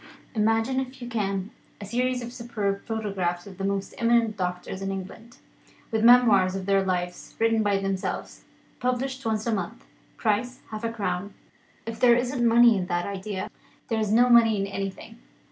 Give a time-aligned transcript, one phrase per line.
[0.33, 4.89] Imagine (if you can) a series of superb photographs of the most eminent doctors in
[4.91, 5.37] England,
[5.91, 8.43] with memoirs of their lives written by themselves;
[8.79, 9.85] published once a month,
[10.17, 11.35] price half a crown.
[11.85, 13.51] If there isn't money in that idea,
[13.89, 15.19] there is no money in anything.